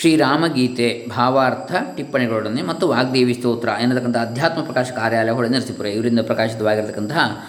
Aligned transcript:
ಶ್ರೀರಾಮಗೀತೆ 0.00 1.06
ಭಾವಾರ್ಥ 1.16 1.74
ಟಿಪ್ಪಣಿಗಳೊಡನೆ 1.96 2.62
ಮತ್ತು 2.62 2.88
ವಾಗ್ದೇವಿ 2.88 3.34
ಸ್ತೋತ್ರ 3.34 3.68
ಎನ್ನತಕ್ಕಂಥ 3.68 4.16
ಅಧ್ಯಾತ್ಮ 4.16 4.62
ಪ್ರಕಾಶ 4.62 4.90
ಕಾರ್ಯಾಲಯ 4.90 5.30
ಹೊಳೆ 5.30 5.48
ನರಸೀಪುರ. 5.48 5.86
ಇವರಿಂದ 5.86 6.20
ಪ್ರಕಾಶಿತವಾಗಿರತಕ್ಕಂತಹ 6.20 7.46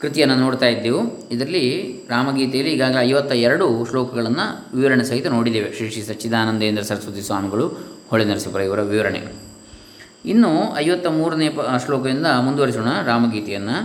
ಕೃತಿಯನ್ನು 0.00 0.36
ನೋಡ್ತಾ 0.36 0.66
ಇದ್ದೆವು. 0.66 1.28
ಇದರಲ್ಲಿ 1.28 1.66
ರಾಮಗೀತೆಯಲ್ಲಿ 2.10 2.72
ಈಗಾಗಲೇ 2.72 3.02
ಐವತ್ತ 3.02 3.32
ಎರಡು 3.32 3.86
ಶ್ಲೋಕಗಳನ್ನು 3.90 4.76
ವಿವರಣೆ 4.76 5.04
ಸಹಿತ 5.04 5.26
ನೋಡಿದ್ದೇವೆ. 5.26 5.72
ಶ್ರೀ 5.72 5.90
ಶ್ರೀ 5.90 6.02
ಸಚ್ಚಿದಾನಂದೇಂದ್ರ 6.02 6.82
ಸರಸ್ವತಿ 6.82 7.22
ಸ್ವಾಮಿಗಳು, 7.22 7.68
ಹೊಳೆ 8.10 8.24
ನರಸೀಪುರ 8.24 8.60
ಇವರ 8.60 8.80
ವಿವರಣೆ. 8.80 9.22
ಇನ್ನು 10.24 10.76
ಐವತ್ತ 10.76 11.06
ಮೂರನೇ 11.06 11.48
ಪ, 11.48 11.60
ಶ್ಲೋಕದಿಂದ 11.84 12.26
ಮುಂದುವರಿಸೋಣ 12.26 12.88
ರಾಮಗೀತೆಯನ್ನು. 13.06 13.78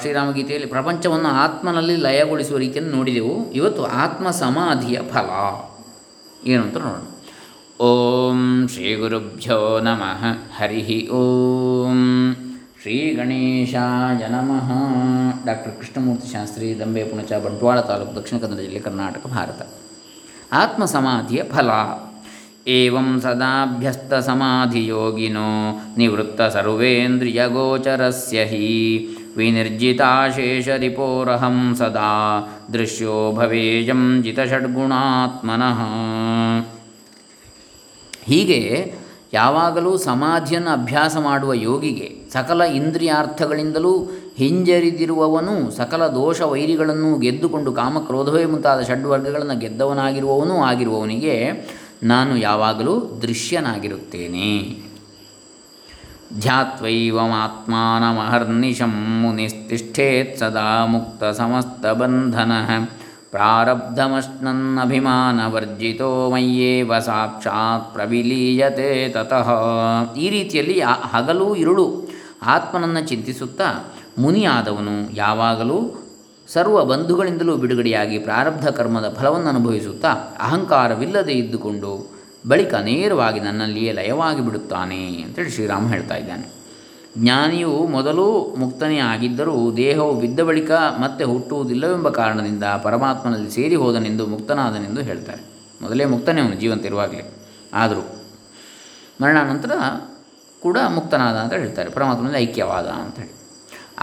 ಶ್ರೀರಾಮಗೀತೆಯಲ್ಲಿ 0.00 0.68
ಪ್ರಪಂಚವನ್ನು 0.68 1.28
ಆತ್ಮನಲ್ಲಿ 1.28 1.96
ಲಯಗೊಳಿಸುವ 1.96 2.58
ರೀತಿಯನ್ನು 2.58 2.96
ನೋಡಿದೆವು. 2.96 3.52
ಇವತ್ತು 3.52 3.84
ಆತ್ಮ 3.84 4.30
ಸಮಾಧಿಯ 4.30 4.98
ಫಲ. 5.12 5.28
ಏನು 6.46 6.62
ಅಂತ 6.62 6.76
ನೋಡೋಣ. 6.76 7.84
ಓಂ 7.84 8.68
ಶ್ರೀ 8.68 8.94
ಗುರುಭ್ಯೋ 8.94 9.80
ನಮಃ. 9.80 10.24
ಹರಿ 10.56 11.08
ಓಂ. 11.08 12.36
ಶ್ರೀ 12.82 13.14
ಗಣೇಶಾಯ 13.14 14.28
ನಮಃ. 14.28 14.72
ಡಾಕ್ಟರ್ 15.46 15.72
ಕೃಷ್ಣಮೂರ್ತಿ 15.72 16.32
ಶಾಸ್ತ್ರಿ 16.32 16.78
ದಂಬೆ 16.78 17.04
ಪುಣಚ, 17.04 17.32
ಬಂಟ್ವಾಳ 17.32 17.80
ತಾಲೂಕು 17.80 18.16
ದಕ್ಷಿಣ 18.16 18.38
ಕನ್ನಡ 18.38 18.58
ಜಿಲ್ಲೆ 18.58 18.78
ಕರ್ನಾಟಕ, 18.78 19.26
ಭಾರತ. 19.26 19.68
ಆತ್ಮಸಮಾಧಿಯ 20.52 21.42
ಫಲ. 21.42 21.70
ಏವಂ 22.66 23.20
ಸದಾಭ್ಯಸ್ತ 23.20 24.14
ಸಮಾಧಿಯೋಗಿನೋ 24.14 25.80
ನಿವೃತ್ತ 25.96 26.42
ಸರ್ವೇಂದ್ರಿಯಗೋಚರಸ್ಯ 26.42 28.44
ಹಿ. 28.44 29.08
ವಿನಿರ್ಜಿತಾಶೇಷರಿಪೋರಹಂ 29.36 31.76
ಸದಾ 31.78 32.48
ದೃಶ್ಯೋ 32.72 33.32
ಭವೇಯಂ 33.32 34.22
ಜಿತಷಡ್ಗುಣಾತ್ಮನಃ 34.22 35.78
ಹೀಗೆ 38.24 38.94
ಯಾವಾಗಲೂ 39.32 39.96
ಸಮಾಧಿಯನ್ನು 39.96 40.70
ಅಭ್ಯಾಸ 40.70 41.16
ಮಾಡುವ 41.16 41.54
ಯೋಗಿಗೆ 41.54 42.16
ಸಕಲ 42.32 42.60
ಇಂದ್ರಿಯಾರ್ಥಗಳಿಂದಲೂ 42.60 44.10
ಹಿಂಜರಿದಿರುವವನು, 44.36 45.70
ಸಕಲ 45.70 46.06
ದೋಷ 46.06 46.40
ವೈರಿಗಳನ್ನು 46.40 47.18
ಗೆದ್ದುಕೊಂಡು 47.18 47.72
ಕಾಮಕ್ರೋಧವೇ 47.72 48.44
ಮುಂತಾದ 48.44 48.82
ಷಡ್ವರ್ಗಗಳನ್ನು 48.82 49.58
ಗೆದ್ದವನಾಗಿರುವವನೂ 49.58 50.54
ಆಗಿರುವವನಿಗೆ 50.54 51.68
ನಾನು 52.02 52.36
ಯಾವಾಗಲೂ 52.36 53.20
ದೃಶ್ಯನಾಗಿರುತ್ತೇನೆ. 53.22 54.89
ಸದಾ 60.38 60.86
ಮುಕ್ತ 60.86 61.24
ಸಮಸ್ತ 61.24 61.86
ಬಂಧನ 61.86 62.52
ಪ್ರಾರಬ್ಧಮಶ್ನನ್ನಭಿಮಾನವರ್ಜಿತೋ 63.30 66.30
ಮಯ್ಯೇವ 66.30 66.98
ಸಾಕ್ಷಾತ್ 66.98 67.94
ಪ್ರವಿಲೀಯತೆ 67.94 69.08
ತತಃ 69.08 69.48
ಈ 70.16 70.30
ರೀತಿಯಲ್ಲಿ 70.30 70.80
ಹಗಲು 70.80 71.54
ಇರುಳು 71.54 72.10
ಆತ್ಮನನ್ನು 72.42 73.08
ಚಿಂತಿಸುತ್ತಾ 73.08 73.84
ಮುನಿಯಾದವನು 74.18 75.14
ಯಾವಾಗಲೂ 75.14 76.06
ಸರ್ವ 76.52 76.84
ಬಂಧುಗಳಿಂದಲೂ 76.84 77.56
ಬಿಡುಗಡೆಯಾಗಿ 77.56 78.18
ಪ್ರಾರಬ್ಧ 78.18 78.68
ಕರ್ಮದ 78.68 79.14
ಫಲವನ್ನು 79.18 79.48
ಅನುಭವಿಸುತ್ತಾ 79.48 80.36
ಅಹಂಕಾರವಿಲ್ಲದೆ 80.40 81.32
ಇದ್ದುಕೊಂಡು 81.32 82.19
ಬಳಿಕ 82.48 82.74
ನೇರವಾಗಿ 82.74 83.40
ನನ್ನಲ್ಲಿಯೇ 83.40 83.92
ಲಯವಾಗಿ 83.92 84.44
ಬಿಡುತ್ತಾನೆ 84.44 85.22
ಅಂತೇಳಿ 85.22 85.50
ಶ್ರೀರಾಮ 85.50 85.88
ಹೇಳ್ತಾ 85.88 86.16
ಇದ್ದಾನೆ. 86.16 86.60
ಜ್ಞಾನಿಯು 87.18 87.70
ಮೊದಲು 87.70 88.54
ಮುಕ್ತನೇ 88.58 88.98
ಆಗಿದ್ದರೂ 88.98 89.76
ದೇಹವು 89.76 90.20
ಬಿದ್ದ 90.20 90.40
ಬಳಿಕ 90.40 90.70
ಮತ್ತೆ 90.70 91.24
ಹುಟ್ಟುವುದಿಲ್ಲವೆಂಬ 91.24 92.08
ಕಾರಣದಿಂದ 92.08 92.64
ಪರಮಾತ್ಮನಲ್ಲಿ 92.64 93.50
ಸೇರಿ 93.50 93.74
ಹೋದನೆಂದು 93.74 94.26
ಮುಕ್ತನಾದನೆಂದು 94.26 95.00
ಹೇಳ್ತಾರೆ. 95.00 95.42
ಮೊದಲೇ 95.82 96.04
ಮುಕ್ತನೇ 96.04 96.40
ಅವನು 96.40 96.54
ಜೀವಂತ 96.54 96.86
ಇರುವಾಗಲೇ. 96.86 97.30
ಆದರೂ 97.74 98.22
ಮರಣಾನಂತರ 99.22 99.70
ಕೂಡ 100.62 100.78
ಮುಕ್ತನಾದ 100.94 101.36
ಅಂತ 101.36 101.52
ಹೇಳ್ತಾರೆ. 101.52 101.90
ಪರಮಾತ್ಮನಲ್ಲಿ 101.90 102.38
ಐಕ್ಯವಾದ 102.38 102.86
ಅಂತೇಳಿ 102.86 103.39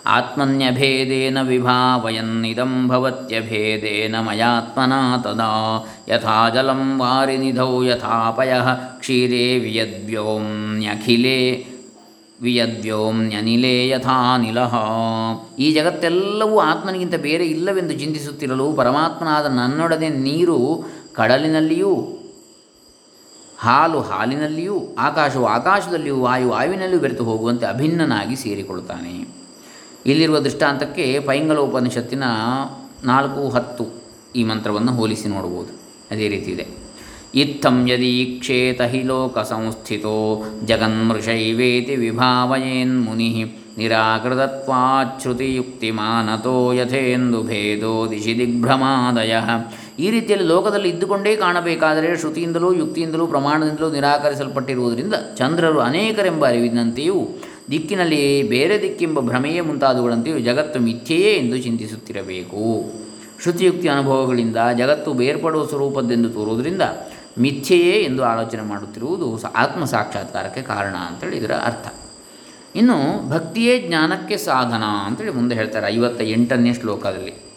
ಆತ್ಮನ್ಯಭೇದೇನ 0.06 1.43
ವಿಭಾವಯನ್ನಿದಂ 1.43 2.88
ಭವತ್ಯಭೇದೇನ 2.88 4.21
ಮಯಾತ್ಮನಾ 4.21 5.19
ತದಾ. 5.19 5.84
ಯಥಾ 6.09 6.49
ಜಲಂ 6.49 6.99
ವಾರಿನಿಧೌ 6.99 7.83
ಯಥಾಪಯ 7.83 8.60
ಕ್ಷೀರೇ 8.99 9.59
ವಿಯದ್ವ್ಯೋಮ್ಯಖಿಲೇ 9.59 11.66
ವಿಯದ್ವ್ಯೋಮ್ಯನಿಲೇ 12.43 13.89
ಯಥಾನಿಲಃ 13.89 14.77
ಈ 15.59 15.72
ಜಗತ್ತೆಲ್ಲವೂ 15.72 16.60
ಆತ್ಮನಿಗಿಂತ 16.60 17.15
ಬೇರೆ 17.15 17.47
ಇಲ್ಲವೆಂದು 17.47 17.93
ಚಿಂತಿಸುತ್ತಿರಲು 17.93 18.72
ಪರಮಾತ್ಮನಾದ 18.72 19.47
ನನ್ನೊಡನೆ 19.47 20.09
ನೀರು 20.09 20.84
ಕಡಲಿನಲ್ಲಿಯೂ, 21.12 22.19
ಹಾಲು 23.59 24.00
ಹಾಲಿನಲ್ಲಿಯೂ, 24.00 24.94
ಆಕಾಶವು 24.99 25.47
ಆಕಾಶದಲ್ಲಿಯೂ, 25.47 26.21
ವಾಯು 26.21 26.49
ವಾಯುವಿನಲ್ಲಿಯೂ 26.49 27.00
ಬೆರೆತು 27.00 27.25
ಹೋಗುವಂತೆ 27.25 27.66
ಅಭಿನ್ನನಾಗಿ 27.66 28.37
ಸೇರಿಕೊಳ್ಳುತ್ತಾನೆ. 28.37 29.40
ಇಲ್ಲಿರುವ 30.06 30.38
ದೃಷ್ಟಾಂತಕ್ಕೆ 30.38 31.21
ಪೈಂಗಲ 31.21 31.59
ಉಪನಿಷತ್ತಿನ 31.59 32.22
ನಾಲ್ಕು 33.05 33.49
ಹತ್ತು 33.49 34.00
ಈ 34.37 34.44
ಮಂತ್ರವನ್ನು 34.44 34.93
ಹೋಲಿಸಿ 34.93 35.28
ನೋಡ್ಬೋದು 35.28 35.69
ಅದೇ 36.11 36.28
ರೀತಿ 36.28 36.50
ಇದೆ. 36.50 36.66
ಇತ್ತಂ 37.34 37.88
ಯದೀಕ್ಷೇತ 37.88 38.83
ಹಿ 38.83 39.03
ಲೋಕ 39.03 39.39
ಸಂಸ್ಥಿತೋ 39.39 40.44
ಜಗನ್ಮೃಷೈವೇತಿ 40.65 41.97
ವಿಭಾವಯೇನ್ 41.97 43.05
ಮುನಿ 43.05 43.55
ನಿರಾಕೃತತ್ವಾಚ್ಯುತಿಯುಕ್ತಿಮಾನತೋ 43.78 46.72
ಯಥೇಂದು 46.72 47.43
ಭೇದೋ 47.43 48.10
ದಿಶಿ 48.10 48.39
ದಿಗ್ಭ್ರಮಾದಯ. 48.39 49.37
ಈ 49.99 50.10
ರೀತಿಯಲ್ಲಿ 50.10 50.47
ಲೋಕದಲ್ಲಿ 50.47 50.89
ಇದ್ದುಕೊಂಡೇ 50.89 51.37
ಕಾಣಬೇಕಾದರೆ 51.37 52.16
ಶ್ರುತಿಯಿಂದಲೂ 52.16 52.72
ಯುಕ್ತಿಯಿಂದಲೂ 52.72 53.27
ಪ್ರಮಾಣದಿಂದಲೂ 53.27 53.91
ನಿರಾಕರಿಸಲ್ಪಟ್ಟಿರುವುದರಿಂದ 53.91 55.15
ಚಂದ್ರರು 55.39 55.81
ಅನೇಕರೆಂಬ 55.81 56.47
ಅರಿವಿನಂತೆಯೂ 56.47 57.28
ದಿಕ್ಕಿನಲ್ಲಿ 57.70 58.42
ಬೇರೆ 58.42 58.82
ದಿಕ್ಕೆಂಬ 58.82 59.20
ಭ್ರಮೆಯೇ 59.20 59.60
ಮುಂತಾದವುಗಳಂತೆಯೂ 59.60 60.38
ಜಗತ್ತು 60.38 60.81
ಮಿಥ್ಯೆಯೇ 60.81 61.32
ಎಂದು 61.32 61.58
ಚಿಂತಿಸುತ್ತಿರಬೇಕು. 61.58 62.92
ಶ್ರುತಿಯುಕ್ತಿ 63.42 63.88
ಅನುಭವಗಳಿಂದ 63.88 64.56
ಜಗತ್ತು 64.78 65.12
ಬೇರ್ಪಡುವ 65.12 65.66
ಸ್ವರೂಪದ್ದೆಂದು 65.66 66.30
ತೋರುವುದರಿಂದ 66.30 66.82
ಮಿಥ್ಯೆಯೇ 67.38 67.92
ಎಂದು 67.92 68.25
ಆಲೋಚನೆ 68.25 68.62
ಮಾಡುತ್ತಿರುವುದು 68.62 69.53
ಆತ್ಮ 69.53 69.84
ಸಾಕ್ಷಾತ್ಕಾರಕ್ಕೆ 69.84 70.62
ಕಾರಣ 70.62 70.94
ಅಂತೇಳಿ 70.94 71.36
ಇದರ 71.36 71.53
ಅರ್ಥ. 71.53 71.88
ಇನ್ನು 72.76 73.30
ಭಕ್ತಿಯೇ 73.30 73.84
ಜ್ಞಾನಕ್ಕೆ 73.88 74.36
ಸಾಧನ 74.36 74.82
ಅಂತೇಳಿ 75.06 75.30
ಮುಂದೆ 75.30 75.54
ಹೇಳ್ತಾರೆ 75.54 75.86
ಐವತ್ತ 75.86 76.20
ಎಂಟನೇ 76.22 76.75
ಶ್ಲೋಕದಲ್ಲಿ. 76.75 77.50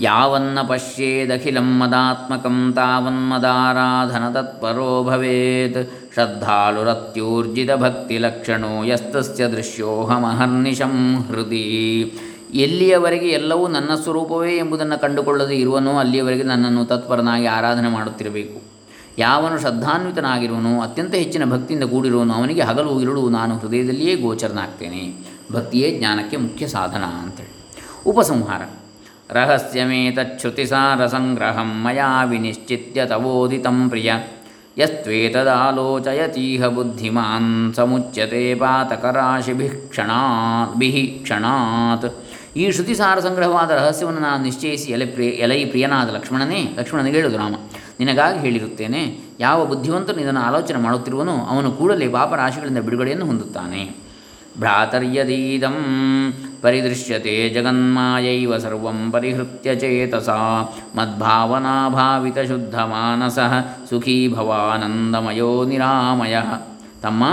ಯಾವನ್ನ 0.00 0.62
ಪಶ್ಯೇದಖಿಲಂ 0.62 1.78
ಮದಾತ್ಮಕಂ 1.78 2.72
ತಾವನ್ಮದಾರಾಧನ 2.76 4.32
ತತ್ಪರೋ 4.32 5.04
ಭವೇತ್. 5.04 6.01
ಶ್ರದ್ಧಾಳುರತ್ಯೂರ್ಜಿತ 6.14 7.70
ಭಕ್ತಿಲಕ್ಷಣೋ 7.72 8.82
ಯಸ್ತಸ್ಯ 8.82 9.46
ದೃಶ್ಯೋಹಮಹರ್ನಿಶಂ 9.46 11.16
ಹೃದಿ. 11.16 12.00
ಎಲ್ಲಿಯವರೆಗೆ 12.54 13.28
ಎಲ್ಲವೂ 13.28 13.68
ನನ್ನ 13.68 13.90
ಸ್ವರೂಪವೇ 14.02 14.56
ಎಂಬುದನ್ನು 14.56 15.00
ಕಂಡುಕೊಳ್ಳದೆ 15.00 15.56
ಇರುವನೋ 15.56 15.98
ಅಲ್ಲಿಯವರೆಗೆ 15.98 16.42
ನನ್ನನ್ನು 16.42 16.84
ತತ್ಪರನಾಗಿ 16.84 17.46
ಆರಾಧನೆ 17.46 17.88
ಮಾಡುತ್ತಿರಬೇಕು. 17.88 18.62
ಯಾವನು 19.18 19.60
ಶ್ರದ್ಧಾನ್ವಿತನಾಗಿರುವನು, 19.60 20.82
ಅತ್ಯಂತ 20.82 21.14
ಹೆಚ್ಚಿನ 21.14 21.44
ಭಕ್ತಿಯಿಂದ 21.44 21.84
ಕೂಡಿರುವನು, 21.84 22.34
ಅವನಿಗೆ 22.34 22.60
ಹಗಲು 22.60 23.00
ಇರುಳು 23.00 23.28
ನಾನು 23.28 23.58
ಹೃದಯದಲ್ಲಿಯೇ 23.58 24.16
ಗೋಚರನಾಗ್ತೇನೆ. 24.16 25.14
ಭಕ್ತಿಯೇ 25.52 25.98
ಜ್ಞಾನಕ್ಕೆ 25.98 26.36
ಮುಖ್ಯ 26.36 26.66
ಸಾಧನ 26.66 27.02
ಅಂತೇಳಿ. 27.22 27.52
ಉಪಸಂಹಾರ. 28.06 28.60
ಸಂಗ್ರಹಂ 31.06 31.84
ಮಯಾ 31.84 32.24
ವಿನಿಶ್ಚಿತ್ಯ 32.24 33.06
ತವೋದಿತಂ 33.06 33.88
ಪ್ರಿಯ. 33.88 34.12
ಯಸ್ತ್ವೇತದಾಲೋಚಯತೀಹ 34.80 36.66
ಬುದ್ಧಿಮಾನ್ 36.76 37.50
ಸಮುಚ್ಯತೆ 37.78 38.42
ಪಾತಕರಾಶಿಭಿಃ 38.60 39.72
ಕ್ಷಣಾತ್ 39.90 40.74
ಬಿಹಿ 40.80 41.02
ಕ್ಷಣಾತ್. 41.24 42.06
ಈ 42.60 42.64
ಶ್ರುತಿಸಾರ 42.76 43.16
ಸಂಗ್ರಹವಾದ 43.26 43.70
ರಹಸ್ಯವನ್ನು 43.78 44.20
ನಾನು 44.20 44.40
ನಿಶ್ಚಯಿಸಿ 44.46 44.88
ಎಲೆ 44.96 45.06
ಪ್ರಿಯ 45.06 45.30
ಎಲೈ 45.44 45.58
ಪ್ರಿಯನಾದ 45.64 46.08
ಲಕ್ಷ್ಮಣನೇ 46.16 46.60
ಲಕ್ಷ್ಮಣನಿಗೆ 46.78 47.16
ಹೇಳುದು 47.20 47.38
ರಾಮ. 47.42 47.54
ನಿನಗಾಗಿ 48.00 48.38
ಹೇಳಿರುತ್ತೇನೆ, 48.44 49.02
ಯಾವ 49.40 49.58
ಬುದ್ಧಿವಂತನು 49.70 50.20
ಇದನ್ನು 50.24 50.42
ಆಲೋಚನೆ 50.48 50.80
ಮಾಡುತ್ತಿರುವನೋ 50.86 51.36
ಅವನು 51.52 51.68
ಕೂಡಲೇ 51.72 52.08
ಪಾಪರಾಶಿಗಳಿಂದ 52.08 52.80
ಬಿಡುಗಡೆಯನ್ನು 52.86 53.26
ಹೊಂದುತ್ತಾನೆ. 53.26 53.82
ಭ್ರಾತರ್ಯದೀದಂ 54.58 55.76
ಪರಿದೃಶ್ಯತೆ 56.62 57.48
ಜಗನ್ಮಾಯೈವ 57.48 58.58
ಸರ್ವಂ 58.58 59.10
ಪರಿಹೃತ್ಯ 59.10 59.74
ಚೇತಸ. 59.74 60.28
ಮದ್ಭಾವನಾಭಾವಿತಶುದ್ಧಮಾನಸಃ 60.96 63.52
ಸುಖೀ 63.90 64.34
ಭವಾನಂದಮಯೋ 64.34 65.64
ನಿರಾಮಯ. 65.64 66.38
ತಮ್ಮ, 67.02 67.24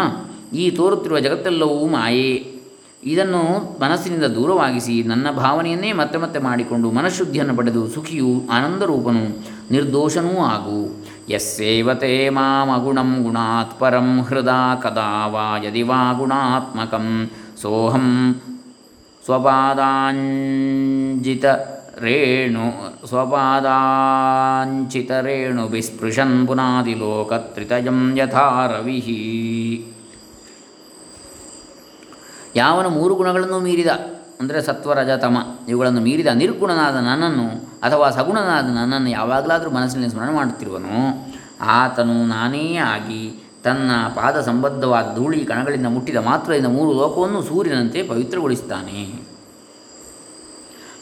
ಈ 0.54 0.72
ತೋರುತ್ತಿರುವ 0.72 1.20
ಜಗತ್ತೆಲ್ಲವೂ 1.20 1.88
ಮಾಯೆ. 1.88 2.60
ಇದನ್ನು 3.04 3.78
ಮನಸ್ಸಿನಿಂದ 3.82 4.24
ದೂರವಾಗಿಸಿ 4.24 5.04
ನನ್ನ 5.04 5.32
ಭಾವನೆಯನ್ನೇ 5.32 5.94
ಮತ್ತೆ 5.94 6.18
ಮತ್ತೆ 6.18 6.40
ಮಾಡಿಕೊಂಡು 6.40 6.92
ಮನಃಶುದ್ಧಿಯನ್ನು 6.92 7.58
ಪಡೆದು 7.58 7.88
ಸುಖಿಯೂ 7.88 8.42
ಆನಂದರೂಪನು 8.52 9.44
ನಿರ್ದೋಷನೂ 9.72 10.46
ಆಗು. 10.46 11.06
ಯಸ್ಸೇವತೆ 11.30 12.30
ಮಾಮಗುಣಂ 12.30 13.24
ಗುಣಾತ್ಪರಂ 13.24 14.22
ಹೃದಾ 14.22 14.76
ಕದಾ 14.76 15.28
ವಾ 15.28 15.66
ಯದಿ 15.66 15.82
ವಾ 15.82 16.14
ಗುಣಾತ್ಮಕಂ. 16.14 17.30
ಸೋಹಂ 17.62 18.42
ಸ್ವಪಾದಾಂಜಿತ 19.26 21.46
ರೇಣು, 22.00 22.98
ಸ್ವಪಾದಾಂಚಿತ 23.08 25.12
ರೇಣು 25.12 25.68
ವಿಸ್ಪೃಶನ್ 25.68 26.48
ಪುನಾದಿಲೋಕತ್ರಿತಯಂ 26.48 28.18
ಯಥಾ 28.18 28.66
ರವಿ. 28.66 29.86
ಯಾವನ 32.56 32.88
ಮೂರು 32.88 33.16
ಗುಣಗಳನ್ನು 33.16 33.60
ಮೀರಿದ, 33.60 33.88
ಅಂದರೆ 34.40 34.62
ಸತ್ವ 34.62 34.94
ರಜ 34.94 35.10
ತಮ, 35.10 35.38
ಇವುಗಳನ್ನು 35.68 36.02
ಮೀರಿದ 36.02 36.28
ನಿರ್ಗುಣನಾದ 36.28 36.96
ನನ್ನನ್ನು 36.96 37.70
ಅಥವಾ 37.84 38.10
ಸಗುಣನಾದ 38.10 38.76
ನನ್ನನ್ನು 38.76 39.10
ಯಾವಾಗಲಾದರೂ 39.10 39.70
ಮನಸ್ಸಿನಲ್ಲಿ 39.70 40.10
ಸ್ಮರಣೆ 40.10 40.34
ಮಾಡುತ್ತಿರುವನು. 40.34 41.28
ಆತನು 41.62 42.28
ನಾನೇ 42.28 42.76
ಆಗಿ 42.76 43.49
ತನ್ನ 43.64 43.92
ಪಾದ 44.16 44.42
ಸಂಬದ್ಧವಾದ 44.42 45.16
ಧೂಳಿ 45.16 45.46
ಕಣಗಳಿಂದ 45.46 45.86
ಮುಟ್ಟಿದ 45.86 46.16
ಮಾತ್ರದಿಂದ 46.16 46.66
ಮೂರು 46.66 46.94
ಲೋಕವನ್ನು 46.94 47.44
ಸೂರ್ಯನಂತೆ 47.44 48.04
ಪವಿತ್ರಗೊಳಿಸುತ್ತಾನೆ 48.04 49.30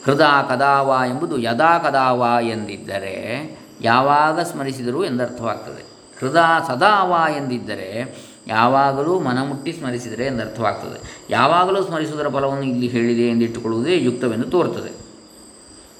ಹೃದಾ 0.05 0.41
ಕದಾವ 0.41 1.01
ಎಂಬುದು 1.09 1.37
ಯದಾ 1.37 1.79
ಕದಾವ 1.79 2.25
ಎಂದಿದ್ದರೆ 2.41 3.57
ಯಾವಾಗ 3.81 4.39
ಸ್ಮರಿಸಿದರೂ 4.39 5.03
ಎಂದರ್ಥವಾಗ್ತದೆ. 5.03 5.83
ಹೃದಾ 6.19 6.59
ಸದಾವ 6.67 7.33
ಎಂದಿದ್ದರೆ 7.35 8.17
ಯಾವಾಗಲೂ 8.47 9.19
ಮನಮುಟ್ಟಿ 9.19 9.71
ಸ್ಮರಿಸಿದರೆ 9.71 10.25
ಎಂದರ್ಥವಾಗ್ತದೆ. 10.25 11.25
ಯಾವಾಗಲೂ 11.29 11.83
ಸ್ಮರಿಸುವುದರ 11.83 12.27
ಫಲವನ್ನು 12.27 12.63
ಇಲ್ಲಿ 12.63 12.87
ಹೇಳಿದೆ 12.87 13.21
ಎಂದಿಟ್ಟುಕೊಳ್ಳುವುದೇ 13.21 13.99
ಯುಕ್ತವೆಂದು 13.99 14.49
ತೋರುತ್ತದೆ. 14.49 15.07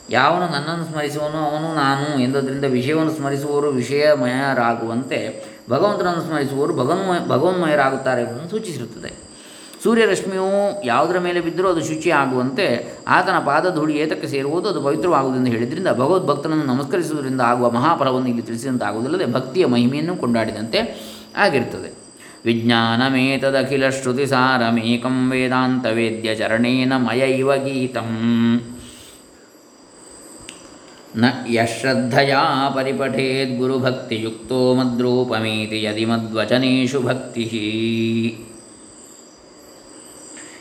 ಯಾವನು 0.10 0.46
ನನ್ನನ್ನು 0.46 0.86
ಸ್ಮರಿಸುವನು 0.86 1.38
ಅವನು 1.38 1.76
ನಾನು 1.76 2.22
ಎಂದದರಿಂದ 2.22 2.66
ವಿಷಯವನ್ನು 2.66 3.12
ಸ್ಮರಿಸುವವರು 3.12 3.68
ವಿಷಯಮಯರಾಗುವಂತೆ 3.68 5.46
ಭಗವಂತನನ್ನು 5.70 6.22
ಸ್ಮರಿಸುವವರು 6.22 6.74
ಭಗವನ್ಮಯ 6.74 7.28
ಭಗವನ್ಮಯರಾಗುತ್ತಾರೆ 7.28 8.22
ಎಂಬುದನ್ನು 8.22 8.50
ಸೂಚಿಸಿರುತ್ತದೆ. 8.50 9.28
ಸೂರ್ಯರಶ್ಮಿಯು 9.84 10.86
ಯಾವುದರ 10.86 11.20
ಮೇಲೆ 11.20 11.42
ಬಿದ್ದರೂ 11.42 11.70
ಅದು 11.70 11.86
ಶುಚಿ 11.86 12.10
ಆಗುವಂತೆ 12.10 12.96
ಆತನ 13.08 13.40
ಪಾದ 13.46 13.76
ಧೂಳಿ 13.76 13.98
ಏತಕ್ಕೆ 13.98 14.28
ಸೇರುವುದು 14.28 14.70
ಅದು 14.70 14.82
ಪವಿತ್ರವಾಗುವುದೆಂದು 14.82 15.52
ಹೇಳಿದ್ರಿಂದ 15.52 15.88
ಭಗವದ್ಭಕ್ತನನ್ನು 15.88 16.64
ನಮಸ್ಕರಿಸುವುದರಿಂದ 16.64 17.42
ಆಗುವ 17.42 17.70
ಮಹಾಫಲವನ್ನು 17.70 18.28
ಇಲ್ಲಿ 18.28 18.42
ತಿಳಿಸಿದಂತಾಗುವುದಲ್ಲದೆ 18.42 19.34
ಭಕ್ತಿಯ 19.34 19.66
ಮಹಿಮೆಯನ್ನು 19.66 20.16
ಕೊಂಡಾಡಿದಂತೆ 20.16 20.80
ಆಗಿರುತ್ತದೆ. 21.38 21.94
ವಿಜ್ಞಾನಮೇತದಖಿಲ 22.46 23.90
ವೇದಾಂತ 25.30 25.86
ವೇದ್ಯ 25.86 26.36
ಚರಣೇನ 26.36 26.94
ಇವ 27.22 27.56
ಗೀತಂ. 27.56 28.62
ನ 31.18 31.26
ಯಶ್ರದ್ಧಯಾ 31.50 32.70
ಪರಿಪಠೇದ್ 32.76 33.60
ಗುರುಭಕ್ತಿಯುಕ್ತೋ 33.60 34.74
ಮದ್ರೂಪಮೇತಿ 34.74 35.84
ಯದಿ 35.84 36.06
ಮದ್ವಚನೇಶು 36.06 37.02
ಭಕ್ತಿ. 37.02 37.44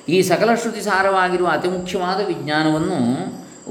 ಈ 0.08 0.22
ಸಕಲ 0.22 0.54
ಶ್ರುತಿ 0.54 0.80
ಸಾರವಾಗಿರುವ 0.80 1.46
ಅತಿ 1.46 1.68
ಮುಖ್ಯವಾದ 1.68 2.26
ವಿಜ್ಞಾನವನ್ನು 2.26 2.98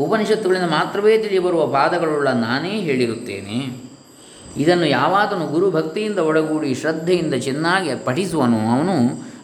ಉಪನಿಷತ್ತುಗಳಿಂದ 0.04 0.64
ಮಾತ್ರವೇ 0.64 1.18
ತಿಳಿಯಬರುವ 1.18 1.68
ಪಾದಗಳುಳ್ಳ 1.68 2.28
ನಾನೇ 2.28 2.80
ಹೇಳಿರುತ್ತೇನೆ. 2.80 3.86
ಇದನ್ನು 4.58 4.86
ಯಾವಾತನು 4.86 5.48
ಗುರು 5.48 5.72
ಭಕ್ತಿಯಿಂದ 5.72 6.20
ಒಡಗೂಡಿ 6.20 6.76
ಶ್ರದ್ಧೆಯಿಂದ 6.76 7.34
ಚೆನ್ನಾಗಿ 7.34 7.90
ಪಠಿಸುವನು, 8.06 8.60
ಅವನು 8.76 8.96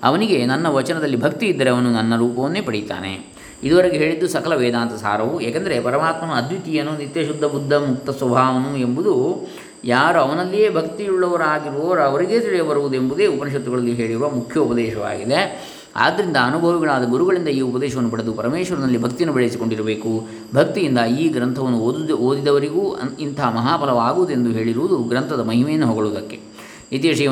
ಅವನಿಗೆ 0.03 0.45
ನನ್ನ 0.45 0.67
ವಚನದಲ್ಲಿ 0.67 1.17
ಭಕ್ತಿ 1.17 1.45
ಇದ್ದರೆ 1.45 1.69
ಅವನು 1.69 1.91
ನನ್ನ 1.91 2.15
ರೂಪವನ್ನೇ 2.15 2.61
ಪಡೀತಾನೆ 2.61 3.40
ಇದುವರೆಗೆ 3.63 3.97
ಹೇಳಿದ್ದು 3.97 4.27
ಸಕಲ 4.27 4.55
ವೇದಾಂತ 4.55 4.93
ಸಾರವು. 4.93 5.41
ಏಕೆಂದರೆ 5.41 5.79
ಪರಮಾತ್ಮನು 5.79 6.33
ಅದ್ವಿತೀಯನು 6.33 6.97
ನಿತ್ಯಶುದ್ಧ 6.97 7.43
ಬುದ್ಧ, 7.43 7.73
ಮುಕ್ತ 7.73 8.09
ಸ್ವಭಾವನು 8.09 8.77
ಎಂಬುದು 8.77 9.47
ಯಾರು 9.85 10.19
ಅವನಲ್ಲಿಯೇ 10.19 10.69
ಭಕ್ತಿಯುಳ್ಳವರಾಗಿರುವವರು 10.69 12.01
ಅವರಿಗೇ 12.01 12.39
ತಿಳಿಯಬರುವುದೆಂಬುದೇ 12.39 13.25
ಉಪನಿಷತ್ತುಗಳಲ್ಲಿ 13.27 13.93
ಹೇಳಿರುವ 13.93 14.29
ಮುಖ್ಯ 14.29 14.59
ಉಪದೇಶವಾಗಿದೆ. 14.59 15.71
ಆದ್ದರಿಂದ 15.95 16.37
ಅನುಭವಿಗಳಾದ 16.43 17.09
ಗುರುಗಳಿಂದ 17.09 17.47
ಈ 17.47 17.61
ಉಪದೇಶವನ್ನು 17.61 18.11
ಪಡೆದು 18.11 18.33
ಪರಮೇಶ್ವರನಲ್ಲಿ 18.33 19.01
ಭಕ್ತಿಯನ್ನು 19.01 19.33
ಬೆಳೆಸಿಕೊಂಡಿರಬೇಕು. 19.33 20.27
ಭಕ್ತಿಯಿಂದ 20.55 20.99
ಈ 20.99 21.29
ಗ್ರಂಥವನ್ನು 21.29 21.79
ಓದಿದ 21.79 22.11
ಓದಿದವರಿಗೂ 22.11 22.99
ಇಂಥ 23.19 23.41
ಮಹಾಫಲವಾಗುವುದೆಂದು 23.41 24.49
ಹೇಳಿರುವುದು 24.49 24.97
ಗ್ರಂಥದ 24.97 25.39
ಮಹಿಮೆಯನ್ನು 25.39 25.87
ಹೊಗಳುವುದಕ್ಕೆ. 25.87 26.50
ಇತಿ 26.91 27.27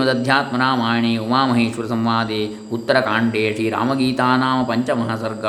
ರಾಮಾಯಣೆ 0.58 1.18
ಉಮಾಮಹೇಶ್ವರ 1.18 1.86
ಸಂವಾದಿ 1.86 2.58
ಉತ್ತರಕಾಂಡೇ 2.74 3.54
ಶ್ರೀರಾಮಗೀತಾನಾಮ 3.54 4.64
ಪಂಚಮಃ 4.64 5.16
ಸರ್ಗ 5.16 5.46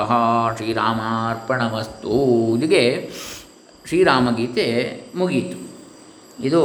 ಶ್ರೀರಾಮಾರ್ಪಣಮಸ್ತು 0.57 2.09
ಇಲ್ಲಿಗೆ 2.53 3.11
ಶ್ರೀರಾಮಗೀತೆ 3.89 4.67
ಮುಗಿಯಿತು 5.15 5.59
ಇದು 6.45 6.63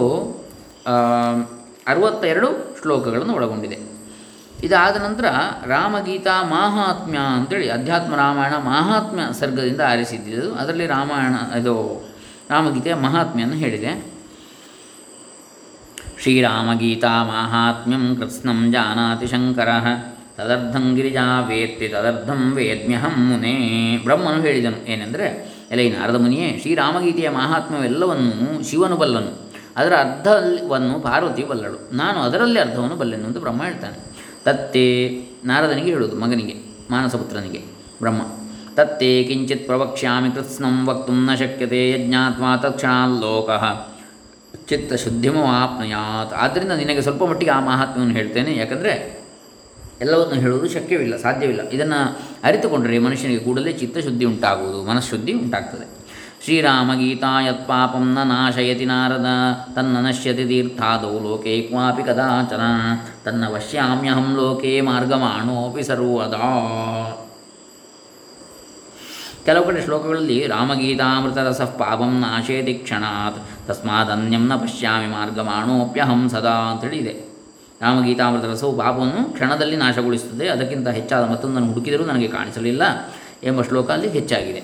ಅರವತ್ತೆರಡು 1.88 2.78
ಶ್ಲೋಕಗಳನ್ನು 2.82 3.36
ಒಳಗೊಂಡಿದೆ. 3.36 3.80
ಇದಾದ 4.64 4.96
ನಂತರ 5.04 5.26
ರಾಮಗೀತಾ 5.66 6.44
ಮಾಹಾತ್ಮ್ಯ 6.44 7.20
ಅಂತೇಳಿ 7.20 7.70
ಅಧ್ಯಾತ್ಮ 7.70 8.16
ರಾಮಾಯಣ 8.16 8.54
ಮಾಹಾತ್ಮ್ಯ 8.54 9.24
ಸರ್ಗದಿಂದ 9.40 9.82
ಆರಿಸಿದ್ದು. 9.90 10.56
ಅದರಲ್ಲಿ 10.56 10.88
ರಾಮಾಯಣ, 10.88 11.60
ಇದು 11.60 12.06
ರಾಮಗೀತೆಯ 12.50 12.96
ಮಹಾತ್ಮೆಯನ್ನು 12.96 13.56
ಹೇಳಿದೆ. 13.56 14.15
ಮಾಹಾತ್ಮ್ಯಂ 17.26 18.16
ಕೃತ್ಸ್ನಂ 18.16 18.72
ಜಾನಾತಿ 18.72 19.28
ಶಂಕರ 19.28 19.70
ತದರ್ಧಂ 20.38 20.96
ಗಿರಿಜಾ 20.96 21.42
ವೇತ್ತಿ 21.42 21.88
ತದರ್ಧಂ 21.88 22.52
ವೇದ್ಮ್ಯಹಂ 22.52 23.30
ಮುನೇ 23.30 24.00
ಬ್ರಹ್ಮನು 24.04 24.42
ಹೇಳಿದನು, 24.42 24.90
ಏನೆಂದರೆ, 24.90 25.56
ಎಲೈ 25.72 25.90
ನಾರದ 25.90 26.16
ಮುನಿಯೇ, 26.16 26.60
ಶ್ರೀರಾಮಗೀತೆಯ 26.62 27.30
ಮಹಾತ್ಮ್ಯವೆಲ್ಲವನ್ನು 27.30 28.70
ಶಿವನು 28.70 28.96
ಬಲ್ಲನು, 28.96 29.52
ಅದರ 29.76 29.94
ಅರ್ಧವನ್ನು 29.94 31.00
ಪಾರ್ವತಿ 31.00 31.44
ಬಲ್ಲಳು, 31.44 31.96
ನಾನು 31.96 32.20
ಅದರಲ್ಲಿ 32.20 32.60
ಅರ್ಧವನ್ನು 32.60 32.96
ಬಲ್ಲೆನು 32.96 33.26
ಅಂತ 33.26 33.38
ಬ್ರಹ್ಮ 33.38 33.64
ಹೇಳ್ತಾನೆ. 33.64 34.14
ತತ್ತೇ, 34.44 35.28
ನಾರದನಿಗೆ 35.46 35.94
ಹೇಳುವುದು, 35.94 36.16
ಮಗನಿಗೆ, 36.16 36.56
ಮಾನಸಪುತ್ರನಿಗೆ, 36.92 37.62
ಬ್ರಹ್ಮ, 38.02 38.22
ತತ್ತೇ 38.76 39.24
ಕಿಂಚಿತ್ 39.24 39.66
ಪ್ರವಕ್ಷ್ಯಾಮಿ 39.66 40.32
ಕೃತ್ಸ್ನಂ 40.32 40.88
ವಕ್ತು 40.88 41.14
ನ 41.14 41.36
ಶಕ್ಯತೆ 41.36 41.90
ಯಜ್ಞಾತ್ವಾ 41.90 42.56
ತಕ್ಷಣಾಲ್ಲೋಕಃ 44.56 45.46
ಆಪ್ನುಯಾತ್ 45.48 46.34
ಆದ್ದರಿಂದ 46.34 46.72
ನಿನಗೆ 46.72 47.02
ಸ್ವಲ್ಪ 47.02 47.24
ಮಟ್ಟಿಗೆ 47.24 47.52
ಆ 47.52 47.60
ಮಹಾತ್ಮವನ್ನು 47.60 48.14
ಹೇಳ್ತೇನೆ. 48.14 48.58
ಯಾಕಂದರೆ 48.58 49.26
ಎಲ್ಲವನ್ನು 50.02 50.34
ಹೇಳುವುದು 50.34 50.70
ಶಕ್ಯವಿಲ್ಲ, 50.70 51.18
ಸಾಧ್ಯವಿಲ್ಲ. 51.18 51.70
ಇದನ್ನು 51.70 52.20
ಅರಿತುಕೊಂಡರೆ 52.44 53.00
ಮನುಷ್ಯನಿಗೆ 53.00 53.40
ಕೂಡಲೇ 53.40 53.72
ಚಿತ್ತಶುದ್ಧಿ 53.72 54.26
ಉಂಟಾಗುವುದು, 54.26 54.84
ಮನಃಶುದ್ಧಿ 54.84 55.34
ಉಂಟಾಗ್ತದೆ. 55.34 56.06
ಶ್ರೀರಾಮಗೀತಾ 56.44 57.42
ಯತ್ಪಾಪಂ 57.42 58.14
ನ 58.14 58.24
ನಾಶಯತಿ 58.24 58.86
ನಾರದ, 58.86 59.26
ತನ್ನ 59.76 60.08
ನಶ್ಯತಿ 60.08 60.46
ತೀರ್ಥಾದೌ 60.46 61.20
ಲೋಕೆ 61.20 61.62
ಕ್ವಾಪಿ 61.62 62.04
ಕದಾಚನ, 62.04 62.62
ತನ್ನ 63.26 63.48
ವಶ್ಯಾಮ್ಯಹಂ 63.48 64.36
ಲೋಕೆ 64.36 64.82
ಮಾರ್ಗಮಾಣೋಪಿ 64.82 65.84
ಸರ್ವದಾ. 65.84 66.48
ಕೆಲವು 69.46 69.66
ಕಡೆ 69.66 69.84
ಶ್ಲೋಕಗಳಲ್ಲಿ 69.84 70.48
ರಾಮಗೀತಾಮೃತರಸಃ 70.48 71.66
ಪಾಪಂ 71.66 72.20
ನಾಶೇತಿ 72.20 72.74
ಕ್ಷಣಾತ್. 72.74 73.55
ತಸ್ಮಾದನ್ಯಂ 73.68 74.48
ನ 74.48 74.56
ಪಶ್ಯಾಮಿ 74.56 75.08
ಮಾರ್ಗಮಾಣೋಪ್ಯಹಂ 75.08 76.30
ಸದಾ 76.30 76.50
ಅಂತೇಳಿ 76.50 76.98
ಇದೆ 76.98 77.36
ರಾಮಗೀತಾಮೃತ 77.82 78.46
ರಸವು 78.46 78.78
ಪಾಪವನ್ನು 78.78 79.34
ಕ್ಷಣದಲ್ಲಿ 79.34 79.76
ನಾಶಗೊಳಿಸುತ್ತದೆ, 79.76 80.48
ಅದಕ್ಕಿಂತ 80.48 80.88
ಹೆಚ್ಚಾದ 80.88 81.32
ಮತ್ತೊಂದನ್ನು 81.32 81.68
ಹುಡುಕಿದರೂ 81.68 82.04
ನನಗೆ 82.04 82.28
ಕಾಣಿಸಲಿಲ್ಲ 82.28 82.84
ಎಂಬ 83.44 83.62
ಶ್ಲೋಕ 83.62 83.92
ಅಲ್ಲಿ 83.92 84.10
ಹೆಚ್ಚಾಗಿದೆ. 84.10 84.64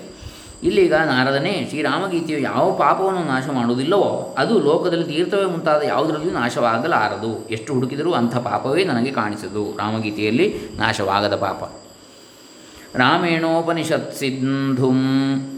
ಇಲ್ಲೀಗ 0.62 0.94
ನಾರದನೇ, 0.94 1.66
ಶ್ರೀರಾಮಗೀತೆಯು 1.68 2.38
ಯಾವ 2.38 2.72
ಪಾಪವನ್ನು 2.72 3.22
ನಾಶ 3.26 3.42
ಮಾಡುವುದಿಲ್ಲವೋ, 3.52 4.34
ಅದು 4.38 4.60
ಲೋಕದಲ್ಲಿ 4.60 5.04
ತೀರ್ಥವೇ 5.04 5.44
ಮುಂತಾದ 5.44 5.82
ಯಾವುದರಲ್ಲಿಯೂ 5.82 6.34
ನಾಶವಾಗಲಾರದು. 6.34 7.48
ಎಷ್ಟು 7.48 7.74
ಹುಡುಕಿದರೂ 7.74 8.12
ಅಂಥ 8.12 8.36
ಪಾಪವೇ 8.36 8.84
ನನಗೆ 8.84 9.10
ಕಾಣಿಸದು. 9.10 9.76
ರಾಮಗೀತೆಯಲ್ಲಿ 9.78 10.54
ನಾಶವಾಗದ 10.78 11.36
ಪಾಪ. 11.36 11.81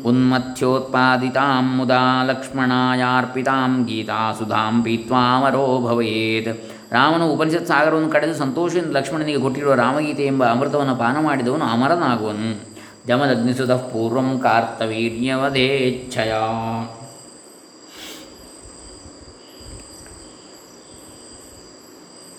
ಉನ್ಮಥ್ಯೋತ್ಪಾದಿತಾಂ 0.05 1.77
ಮುದಾ 1.77 2.25
ಲಕ್ಷ್ಮಣಾಯಾರ್ಪಿತಾಂ 2.25 3.85
ಗೀತಾ 3.85 4.33
ಸುಧಾಂ 4.39 4.83
ಪೀತ್ವಾಮರೋ 4.83 5.65
ಭವೇತ್ 5.87 6.51
ರಾಮನು 6.93 7.27
ಉಪನಿಷತ್ 7.33 7.67
ಸಾಗರವನ್ನು 7.67 8.11
ಕಡೆದು 8.11 8.35
ಸಂತೋಷದಿಂದ 8.35 8.93
ಲಕ್ಷ್ಮಣನಿಗೆ 8.97 9.41
ಕೊಟ್ಟಿರುವ 9.41 9.75
ರಾಮಗೀತೆ 9.75 10.27
ಎಂಬ 10.27 10.45
ಅಮೃತವನ್ನು 10.45 10.95
ಪಾನ 10.97 11.17
ಮಾಡಿದವನು 11.21 11.65
ಅಮರನಾಗುವನು. 11.65 12.47
ಜಮದಗ್ನಿಸುತಃ 13.09 13.83
ಪೂರ್ವಂ 13.93 14.29
ಕಾರ್ತವೀರ್ಯವಧೇಚ್ಛಯ 14.43 16.33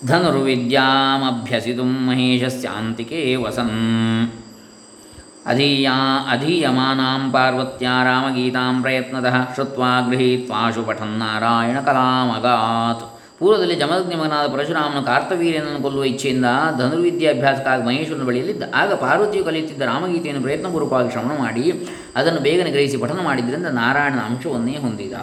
ಧನುರ್ವಿದ್ಯಾಮಭ್ಯಸಿತು 0.06 1.84
ಮಹೇಶಸ್ಯಾಂತಿಕೆ 1.84 3.20
ವಸನ್. 3.36 3.78
ಪಾರ್ವತ್ಯಾ 7.34 7.92
ರಾಮಗೀತಾಂ 8.04 8.82
ಪ್ರಯತ್ನತಃ 8.82 9.36
ಶ್ರುತ್ವಾ 9.54 9.90
ಗೃಹೀತ್ವಾಶು 10.08 10.82
ಪಠನ್ 10.82 11.18
ನಾರಾಯಣ 11.20 11.78
ಕಲಾಮಗಾತ್. 11.80 13.04
ಪೂರ್ವದಲ್ಲಿ 13.38 13.76
ಜಮದಗ್ನಿ 13.76 14.14
ಮಗನಾದ 14.14 14.46
ಪರಶುರಾಮನು 14.52 15.02
ಕಾರ್ತವೀರ್ಯನನ್ನು 15.02 15.80
ಕೊಲ್ಲುವ 15.82 16.04
ಇಚ್ಛೆಯಿಂದ 16.04 16.48
ಧನುರ್ವಿದ್ಯಾಭ್ಯಾಸಕ್ಕಾಗಿ 16.78 17.82
ಮಹೇಶ್ವರನ 17.88 18.24
ಬಳಿಯಲ್ಲಿದ್ದ. 18.30 18.64
ಆಗ 18.74 18.92
ಪಾರ್ವತಿಯು 19.04 19.44
ಕಲಿಯುತ್ತಿದ್ದ 19.44 19.82
ರಾಮಗೀತೆಯನ್ನು 19.82 20.42
ಪ್ರಯತ್ನಪೂರ್ವಕವಾಗಿ 20.42 21.10
ಶ್ರವಣ 21.10 21.34
ಮಾಡಿ 21.44 21.64
ಅದನ್ನು 22.16 22.40
ಬೇಗನೆ 22.40 22.70
ಗ್ರಹಿಸಿ 22.70 22.96
ಪಠನ 22.96 23.20
ಮಾಡಿದ್ರಿಂದ 23.24 23.66
ನಾರಾಯಣನ 23.66 24.18
ಅಂಶವನ್ನೇ 24.18 24.76
ಹೊಂದಿದ. 24.84 25.14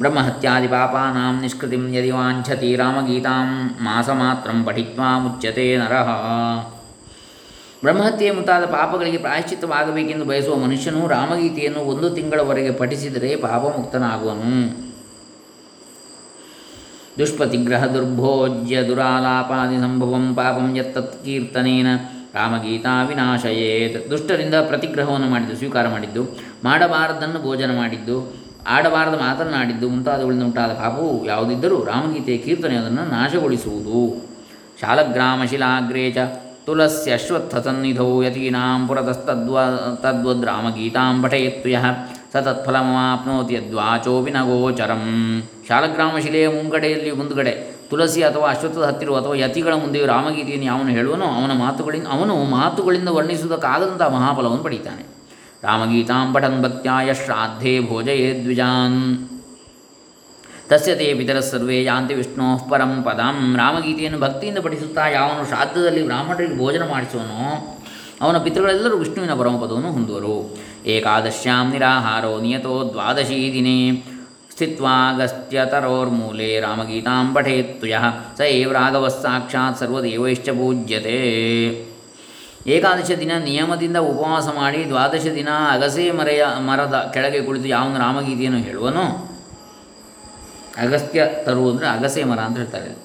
ಬ್ರಹ್ಮಹತ್ಯಾದಿ 0.00 0.68
ಪಾಪಾನಾಂ 0.68 1.40
ನಿಷ್ಕೃತಿಂ 1.40 1.84
ಯದಿ 1.96 2.10
ವಾಂಛತಿ 2.10 2.76
ರಾಮಗೀತಾಂ 2.76 3.50
ಮಾಸಮಾತ್ರಂ 3.80 4.64
ಪಠಿತ್ವಾ 4.64 5.18
ಮುಚ್ಯತೆ 5.18 5.68
ನರಃ. 5.76 6.10
ಬ್ರಹ್ಮಹತ್ಯೆ 7.84 8.30
ಮುಂತಾದ 8.30 8.64
ಪಾಪಗಳಿಗೆ 8.64 9.16
ಪ್ರಾಯಶ್ಚಿತ್ತವಾಗಬೇಕೆಂದು 9.16 10.24
ಬಯಸುವ 10.24 10.54
ಮನುಷ್ಯನು 10.56 11.08
ರಾಮಗೀತೆಯನ್ನು 11.08 11.80
ಒಂದು 11.80 12.10
ತಿಂಗಳವರೆಗೆ 12.10 12.70
ಪಠಿಸಿದರೆ 12.70 13.36
ಪಾಪಮುಕ್ತನಾಗುವನು. 13.36 14.50
ದುಷ್ಪತಿಗ್ರಹ 17.18 17.86
ದುರ್ಭೋಜ್ಯ 17.86 18.82
ದುರಾಲಾಪಾದಿ 18.82 19.76
ಸಂಭವಂ 19.76 20.34
ಪಾಪಂ 20.34 20.76
ಯತ್ತತ್ಕೀರ್ತನೇನ 20.76 21.86
ರಾಮಗೀತಾ 22.34 23.02
ವಿನಾಶಯೇತ್. 23.02 24.10
ದುಷ್ಟರಿಂದ 24.10 24.54
ಪ್ರತಿಗ್ರಹವನ್ನು 24.54 25.28
ಮಾಡಿದ್ದು, 25.28 25.56
ಸ್ವೀಕಾರ 25.56 25.88
ಮಾಡಿದ್ದು, 25.88 26.22
ಮಾಡಬಾರದನ್ನು 26.64 27.42
ಭೋಜನ 27.42 27.76
ಮಾಡಿದ್ದು, 27.76 28.16
ಆಡಬಾರದ 28.68 29.14
ಮಾತನ್ನಾಡಿದ್ದು 29.14 29.88
ಮುಂತಾದವುಗಳಿಂದ 29.88 30.42
ಉಂಟಾದ 30.42 30.72
ಪಾಪವು 30.72 31.26
ಯಾವುದಿದ್ದರೂ 31.26 31.84
ರಾಮಗೀತೆಯ 31.84 32.38
ಕೀರ್ತನೆ 32.38 32.76
ಅದನ್ನು 32.76 33.04
ನಾಶಗೊಳಿಸುವುದು. 33.10 34.00
ಶಾಲಗ್ರಾಮ 34.80 35.44
ಶಿಲಾಗ್ರೇ 35.50 36.10
ಚ 36.64 36.66
ತುಲಸ್ಯ 36.66 37.12
ಅಶ್ವತ್ಥಸನ್ನಿಧೌ 37.12 38.10
ಯತೀನಾಂ 38.24 38.82
ಪುರತಸ್ತದ್ವ 38.88 39.56
ತದ್ವದ್ರಾಮಗೀತಾಂ 40.02 41.14
ಪಠಯತ್ತು 41.22 41.68
ಯಃ 41.72 41.84
ಸ 42.32 42.40
ತತ್ಫಲಮಾಪ್ನೋತಿ 42.46 43.54
ಯದ್ವಾಚೋಪಿ 43.54 44.30
ನ 44.30 44.38
ಗೋಚರಂ 44.46 45.02
ಶಾಲಗ್ರಾಮ 45.68 46.14
ಶಿಲೆಯ 46.18 46.46
ಮುಂಗಡೆಯಲ್ಲಿ 46.54 47.10
ಮುಂದುಗಡೆ 47.18 47.52
ತುಳಸಿ 47.90 48.22
ಅಥವಾ 48.28 48.46
ಅಶ್ವತ್ಥದ 48.50 48.86
ಹತ್ತಿರು 48.90 49.18
ಅಥವಾ 49.20 49.34
ಯತಿಗಳ 49.42 49.74
ಮುಂದೆ 49.82 50.06
ರಾಮಗೀತೆಯನ್ನು 50.14 50.66
ಯಾವನು 50.70 50.90
ಹೇಳುವನೋ 50.98 51.28
ಅವನ 51.38 51.52
ಮಾತುಗಳಿಂದ 51.64 52.08
ಅವನು 52.16 52.36
ಮಾತುಗಳಿಂದ 52.56 53.10
ವರ್ಣಿಸುವುದಕ್ಕಾಗದಂತಹ 53.18 54.08
ಮಹಾಫಲವನ್ನು 54.16 54.64
ಪಡೀತಾನೆ। 54.68 55.04
ರಾಮಗೀತಾಂ 55.68 56.32
ಪಠನ್ 56.34 56.58
ಭಕ್ತ್ಯಾಯ 56.64 57.10
ಶ್ರಾದ್ಧೆ 57.24 57.76
ಭೋಜಯೇ 57.90 58.30
ದ್ವಿಜಾನ್। 58.44 58.98
ತಸ್ಯ 60.68 60.94
ತೇ 60.94 61.14
ಪಿತರ 61.14 61.40
ಸರ್ವೇ 61.40 61.82
ಯಾಂತಿ 61.82 62.14
ವಿಷ್ಣು 62.14 62.70
ಪರಂ 62.70 63.02
ಪದಂ. 63.02 63.56
ರಾಮಗೀತೆಯನ್ನು 63.56 64.18
ಭಕ್ತಿಯಿಂದ 64.18 64.58
ಪಠಿಸುತ್ತಾ 64.58 65.08
ಯಾವನು 65.08 65.46
ಶ್ರಾದ್ದದಲ್ಲಿ 65.46 66.06
ಬ್ರಾಹ್ಮಣರಿಗೆ 66.06 66.58
ಭೋಜನ 66.58 66.90
ಮಾಡಿಸುವನೋ, 66.90 67.76
ಅವನ 68.20 68.38
ಪಿತೃಗಳೆಲ್ಲರೂ 68.38 68.96
ವಿಷ್ಣುವಿನ 68.96 69.34
ಪರಮಪದವನ್ನು 69.34 69.92
ಹೊಂದುವರು. 69.92 70.58
ಏಕಾದಶ್ಯಾಂ 70.86 71.72
ನಿರಾಹಾರೋ 71.72 72.40
ನಿಯತೋ 72.40 72.90
ದ್ವಾದಶೀ 72.92 73.52
ದಿನೇ. 73.52 74.04
ಸ್ಥಿತ್ವಾಗಸ್ತ್ಯತರೋರ್ಮೂಲೆ 74.52 76.60
ರಾಮಗೀತಾಂ 76.60 77.34
ಪಠೇತ್ತು 77.34 77.86
ಯಃ. 77.86 78.04
ಸ 78.38 78.40
ಏವ 78.40 78.72
ರಾಘವ 78.72 79.08
ಸಾಕ್ಷಾತ್ 79.08 79.78
ಸರ್ವದೇವೈಶ್ಚ 79.78 80.48
ಪೂಜ್ಯತೆ. 80.48 81.18
ಏಕಾದಶ 82.66 83.10
ದಿನ 83.20 83.32
ನಿಯಮದಿಂದ 83.44 83.96
ಉಪವಾಸ 83.96 84.48
ಮಾಡಿ 84.56 84.88
ದ್ವಾದಶ 84.88 85.26
ದಿನ 85.34 85.48
ಅಗಸೆ 85.70 86.10
ಮರೆಯ 86.10 86.46
ಮರದ 86.58 87.10
ಕೆಳಗೆ 87.14 87.40
ಕುಳಿತು 87.40 87.68
ಯಾವನು 87.68 87.98
ರಾಮಗೀತೆಯನ್ನು 87.98 88.58
ಹೇಳುವನೋ 88.58 89.30
ಅಗಸ್ತ್ಯ 90.78 91.26
ತರು 91.44 91.70
ಅಂದರೆ 91.70 91.88
ಅಗಸೆ 91.88 92.24
ಮರ 92.24 92.38
ಅಂತ 92.38 92.56
ಹೇಳ್ತಾರೆ. 92.56 92.96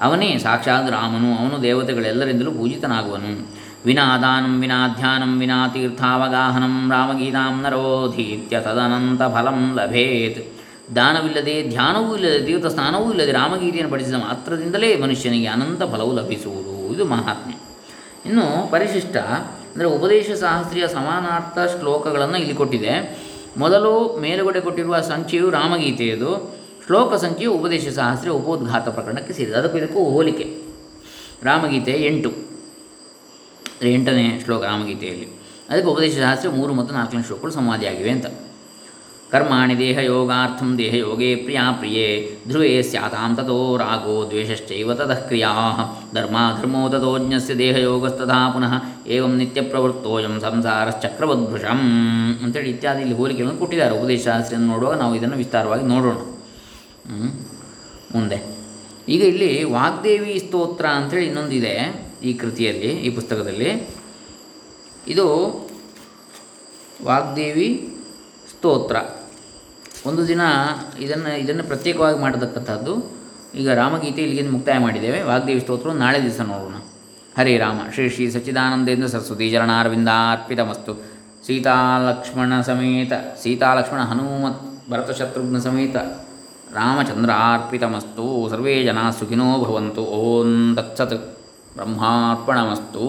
ಅವನೇ 0.00 0.38
ಸಾಕ್ಷಾತ್ 0.38 0.90
ರಾಮನು, 0.90 1.38
ಅವನು 1.38 1.62
ದೇವತೆಗಳೆಲ್ಲರಿಂದಲೂ 1.62 2.50
ಪೂಜಿತನಾಗುವನು. 2.50 3.48
ವಿನಾ 3.86 4.16
ವಿನಾಧ್ಯಾನಂ 4.60 5.38
ವಿನಾ 5.38 5.68
ತೀರ್ಥಾವಗಾಹನಂ 5.68 6.90
ರಾಮಗೀತಾಂ 6.90 7.62
ನರೋಧೀತ್ಯ 7.62 8.60
ತದನಂತ 8.60 9.22
ಫಲಂ 9.22 9.74
ಲಭೇತ್. 9.74 10.56
ದಾನವಿಲ್ಲದೆ, 10.96 11.68
ಧ್ಯಾನವೂ 11.68 12.16
ಇಲ್ಲದೆ, 12.16 12.46
ತೀರ್ಥ 12.46 12.66
ಸ್ನಾನವೂ 12.66 13.10
ಇಲ್ಲದೆ 13.10 13.32
ರಾಮಗೀತೆಯನ್ನು 13.32 13.92
ಪಡಿಸಿದ 13.92 14.14
ಮಾತ್ರದಿಂದಲೇ 14.14 14.96
ಮನುಷ್ಯನಿಗೆ 14.96 15.46
ಅನಂತ 15.46 15.82
ಫಲವು 15.82 16.14
ಲಭಿಸುವುದು. 16.14 16.94
ಇದು 16.94 17.04
ಮಹಾತ್ಮೆ 17.04 17.54
ಇನ್ನು 18.26 18.70
ಪರಿಶಿಷ್ಟ 18.70 19.16
ಅಂದರೆ 19.16 19.86
ಉಪದೇಶ 19.86 20.30
ಸಮಾನಾರ್ಥ 20.92 21.80
ಶ್ಲೋಕಗಳನ್ನು 21.80 22.38
ಇಲ್ಲಿ 22.38 22.54
ಕೊಟ್ಟಿದೆ. 22.54 23.18
ಮೊದಲು 23.56 24.18
ಮೇಲುಗಡೆ 24.20 24.60
ಕೊಟ್ಟಿರುವ 24.60 25.00
ಸಂಖ್ಯೆಯು 25.00 25.50
ರಾಮಗೀತೆಯದು. 25.50 26.55
ಶ್ಲೋಕ 26.86 27.14
ಸಂಖ್ಯೆಯು 27.14 27.52
ಉಪದೇಶ 27.52 27.88
ಸಹಸ್ರ 27.88 28.30
ಉಪೋದ್ಘಾತ 28.30 28.88
ಪ್ರಕರಣಕ್ಕೆ 28.88 29.32
ಸೇರಿದೆ. 29.32 29.56
ಅದಕ್ಕೂ 29.56 29.78
ಇದಕ್ಕೂ 29.78 29.98
ಹೋಲಿಕೆ. 29.98 30.62
ರಾಮಗೀತೆ 31.42 31.92
ಎಂಟು. 31.92 32.32
ಎಂಟನೇ 33.82 34.40
ಶ್ಲೋಕ 34.44 34.64
ರಾಮಗೀತೆಯಲ್ಲಿ. 34.64 35.28
ಅದಕ್ಕೆ 35.70 35.88
ಉಪದೇಶ 35.88 36.18
ಸಹಸ್ರ 36.18 36.48
ಮೂರು 36.48 36.74
ಮತ್ತು 36.74 36.94
ನಾಲ್ಕನೇ 36.94 37.22
ಶ್ಲೋಕಗಳು 37.22 37.50
ಸಂವಾದಿಯಾಗಿವೆ 37.50 38.10
ಅಂತ. 38.10 38.26
ಕರ್ಮಾಣಿ 39.32 39.78
ದೇಹಯೋಗಾರ್ಥಂ 39.78 40.78
ದೇಹಯೋಗೇ 40.78 41.34
ಪ್ರಿಯಾ 41.34 41.72
ಪ್ರಿಯೇ. 41.72 42.38
ಧ್ರುವೇ 42.48 42.82
ಸ್ಯಾತಾಂ 42.82 43.36
ತಥೋ 43.36 43.76
ರಾಗೋ 43.76 44.26
ದ್ವೇಷಶ್ಚೈವ 44.30 44.94
ತತಃ 44.94 45.14
ಕ್ರಿಯಾ. 45.14 45.48
ಧರ್ಮಾಧರ್ಮೋ 46.14 46.88
ತಥೋಜ್ಞಸ್ಯ 46.88 47.54
ದೇಹಯೋಗಸ್ತಥಾ 47.54 48.50
ಪುನಃ. 48.50 48.72
ಏವಂ 49.06 49.36
ನಿತ್ಯ 49.36 49.60
ಪ್ರವೃತ್ತೋಯಂ 49.60 50.40
ಸಂಸಾರಶ್ಚಕ್ರವದ್ಭುಷಂ 50.40 51.80
ಅಂತೇಳಿ 52.44 52.70
ಇತ್ಯಾದಿ 52.70 53.00
ಇಲ್ಲಿ 53.00 53.14
ಹೋಲಿಕೆಗಳನ್ನು 53.14 53.58
ಕೊಟ್ಟಿದ್ದಾರೆ. 53.58 53.98
ಉಪದೇಶ 53.98 54.28
ನೋಡುವಾಗ 54.56 54.98
ನಾವು 54.98 55.14
ಇದನ್ನು 55.14 55.36
ವಿಸ್ತಾರವಾಗಿ 55.36 55.84
ನೋಡೋಣ. 55.84 56.35
ಮುಂದೆ. 58.14 58.56
ಈಗ 59.08 59.22
ಇಲ್ಲಿ 59.22 59.64
ವಾಗ್ದೇವಿ 59.64 60.42
ಸ್ತೋತ್ರ 60.46 60.86
ಅಂಥೇಳಿ 60.86 61.26
ಇನ್ನೊಂದಿದೆ 61.26 62.06
ಈ 62.22 62.34
ಕೃತಿಯಲ್ಲಿ, 62.34 62.88
ಈ 62.88 63.10
ಪುಸ್ತಕದಲ್ಲಿ. 63.10 63.90
ಇದು 65.08 65.26
ವಾಗ್ದೇವಿ 67.04 67.96
ಸ್ತೋತ್ರ. 68.50 68.96
ಒಂದು 70.06 70.28
ದಿನ 70.28 70.40
ಇದನ್ನು 71.00 71.38
ಇದನ್ನು 71.38 71.64
ಪ್ರತ್ಯೇಕವಾಗಿ 71.64 72.18
ಮಾಡತಕ್ಕಂಥದ್ದು 72.18 73.16
ಈಗ 73.54 73.70
ರಾಮಗೀತೆ 73.70 74.22
ಇಲ್ಲಿಗೆ 74.22 74.48
ಮುಕ್ತಾಯ 74.48 74.78
ಮಾಡಿದ್ದೇವೆ. 74.78 75.22
ವಾಗ್ದೇವಿ 75.22 75.60
ಸ್ತೋತ್ರ 75.60 75.90
ನಾಳೆ 75.90 76.22
ದಿವಸ 76.22 76.40
ನೋಡೋಣ. 76.40 76.74
ಹರೇ 77.38 77.58
ರಾಮ. 77.58 77.80
ಶ್ರೀ 77.94 78.08
ಶ್ರೀ 78.08 78.30
ಸಚ್ಚಿದಾನಂದೇಂದ್ರ 78.30 79.06
ಸರಸ್ವತಿ 79.06 79.50
ಚರಣಾರವಿಂದಾರ್ಪಿತಮಸ್ತು 79.50 80.94
ಸೀತಾಲಕ್ಷ್ಮಣ 81.46 82.60
ಸಮೇತ 82.60 83.12
ಸೀತಾಲಕ್ಷ್ಮಣ 83.42 84.00
ಹನುಮತ್ 84.00 84.90
ಭರತಶತ್ರುಘ್ನ 84.90 85.58
ಸಮೇತ. 85.58 85.96
ರಾಮಚಂದ್ರಾರ್ಪಿತಮಸ್ತು 86.74 88.48
ಸರ್ವೇ 88.50 88.84
ಜನಾಃ 88.84 89.10
ಸುಖಿನೋ 89.10 89.64
ಭವಂತು 89.64 90.02
ಓಂ 90.02 90.74
ತತ್ಸತ್ 90.76 91.16
ಬ್ರಹ್ಮಾರ್ಪಣಮಸ್ತು 91.76 93.06